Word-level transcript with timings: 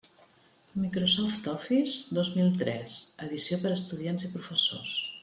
Microsoft 0.83 1.45
Office 1.51 1.99
dos 2.19 2.31
mil 2.39 2.49
tres, 2.63 2.97
edició 3.27 3.61
per 3.67 3.71
a 3.73 3.79
estudiants 3.81 4.27
i 4.31 4.35
professors. 4.39 4.97